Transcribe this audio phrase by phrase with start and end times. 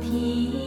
[0.00, 0.65] 天。